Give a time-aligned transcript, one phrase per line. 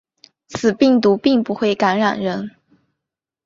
[0.47, 2.49] 此病毒并不会感染人。